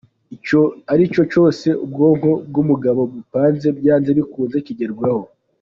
[0.35, 0.61] Icyo
[0.93, 5.23] aricyo cyose ubwonko bw’umugabo bupanze, byanze bikunze kigerwaho.